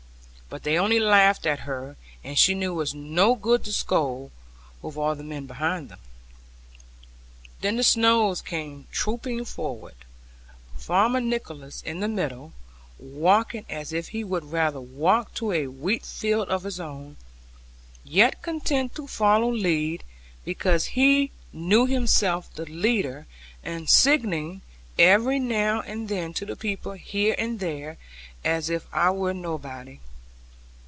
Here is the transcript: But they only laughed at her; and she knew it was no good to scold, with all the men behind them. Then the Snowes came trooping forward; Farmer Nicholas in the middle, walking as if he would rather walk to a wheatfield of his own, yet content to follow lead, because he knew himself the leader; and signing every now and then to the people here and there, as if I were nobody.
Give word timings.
But 0.51 0.63
they 0.63 0.77
only 0.77 0.99
laughed 0.99 1.45
at 1.45 1.59
her; 1.59 1.95
and 2.25 2.37
she 2.37 2.53
knew 2.53 2.73
it 2.73 2.83
was 2.83 2.93
no 2.93 3.35
good 3.35 3.63
to 3.63 3.71
scold, 3.71 4.31
with 4.81 4.97
all 4.97 5.15
the 5.15 5.23
men 5.23 5.45
behind 5.45 5.87
them. 5.87 5.99
Then 7.61 7.77
the 7.77 7.83
Snowes 7.85 8.41
came 8.41 8.85
trooping 8.91 9.45
forward; 9.45 9.95
Farmer 10.75 11.21
Nicholas 11.21 11.81
in 11.81 12.01
the 12.01 12.09
middle, 12.09 12.51
walking 12.99 13.63
as 13.69 13.93
if 13.93 14.09
he 14.09 14.25
would 14.25 14.43
rather 14.51 14.81
walk 14.81 15.33
to 15.35 15.53
a 15.53 15.67
wheatfield 15.69 16.49
of 16.49 16.63
his 16.63 16.81
own, 16.81 17.15
yet 18.03 18.41
content 18.41 18.93
to 18.95 19.07
follow 19.07 19.49
lead, 19.49 20.03
because 20.43 20.85
he 20.99 21.31
knew 21.53 21.85
himself 21.87 22.53
the 22.53 22.65
leader; 22.65 23.25
and 23.63 23.89
signing 23.89 24.63
every 24.99 25.39
now 25.39 25.79
and 25.79 26.09
then 26.09 26.33
to 26.33 26.45
the 26.45 26.57
people 26.57 26.91
here 26.91 27.35
and 27.37 27.61
there, 27.61 27.95
as 28.43 28.69
if 28.69 28.85
I 28.93 29.11
were 29.11 29.33
nobody. 29.33 29.99